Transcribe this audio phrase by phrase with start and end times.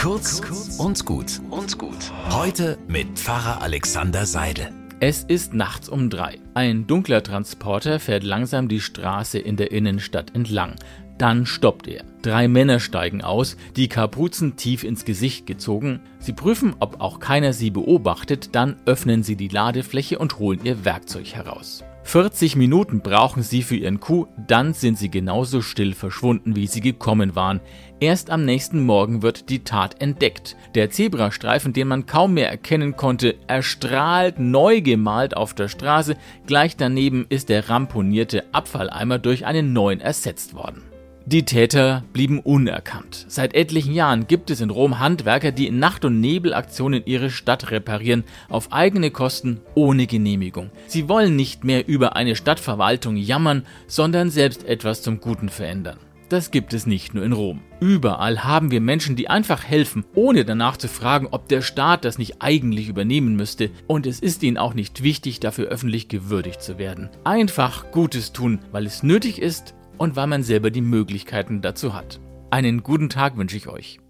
[0.00, 0.40] Kurz
[0.78, 2.10] und gut und gut.
[2.30, 4.72] Heute mit Pfarrer Alexander Seidel.
[4.98, 6.38] Es ist nachts um drei.
[6.54, 10.76] Ein dunkler Transporter fährt langsam die Straße in der Innenstadt entlang.
[11.18, 12.09] Dann stoppt er.
[12.22, 16.00] Drei Männer steigen aus, die Kapuzen tief ins Gesicht gezogen.
[16.18, 20.84] Sie prüfen, ob auch keiner sie beobachtet, dann öffnen sie die Ladefläche und holen ihr
[20.84, 21.82] Werkzeug heraus.
[22.02, 26.80] 40 Minuten brauchen sie für ihren Coup, dann sind sie genauso still verschwunden, wie sie
[26.80, 27.60] gekommen waren.
[28.00, 30.56] Erst am nächsten Morgen wird die Tat entdeckt.
[30.74, 36.16] Der Zebrastreifen, den man kaum mehr erkennen konnte, erstrahlt neu gemalt auf der Straße.
[36.46, 40.89] Gleich daneben ist der ramponierte Abfalleimer durch einen neuen ersetzt worden.
[41.30, 43.24] Die Täter blieben unerkannt.
[43.28, 47.70] Seit etlichen Jahren gibt es in Rom Handwerker, die in Nacht- und Nebelaktionen ihre Stadt
[47.70, 50.72] reparieren, auf eigene Kosten, ohne Genehmigung.
[50.88, 55.98] Sie wollen nicht mehr über eine Stadtverwaltung jammern, sondern selbst etwas zum Guten verändern.
[56.30, 57.60] Das gibt es nicht nur in Rom.
[57.78, 62.18] Überall haben wir Menschen, die einfach helfen, ohne danach zu fragen, ob der Staat das
[62.18, 63.70] nicht eigentlich übernehmen müsste.
[63.86, 67.08] Und es ist ihnen auch nicht wichtig, dafür öffentlich gewürdigt zu werden.
[67.22, 72.20] Einfach Gutes tun, weil es nötig ist und weil man selber die Möglichkeiten dazu hat.
[72.48, 74.00] Einen guten Tag wünsche ich euch.